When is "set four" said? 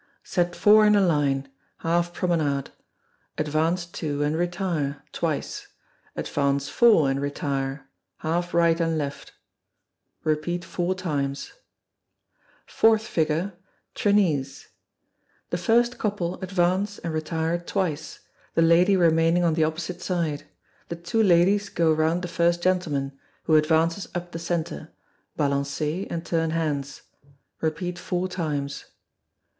0.23-0.83